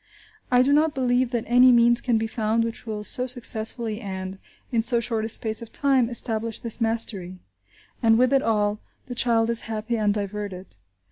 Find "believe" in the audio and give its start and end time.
0.95-1.29